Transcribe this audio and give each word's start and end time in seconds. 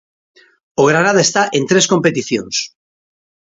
O 0.81 0.83
Granada 0.91 1.21
está 1.27 1.43
en 1.57 1.63
tres 1.69 1.85
competicións. 1.93 2.55